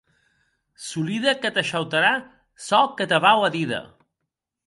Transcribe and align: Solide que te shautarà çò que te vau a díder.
Solide 0.85 1.33
que 1.43 1.51
te 1.57 1.63
shautarà 1.71 2.13
çò 2.67 2.81
que 3.01 3.05
te 3.11 3.19
vau 3.29 3.39
a 3.49 3.51
díder. 3.57 3.85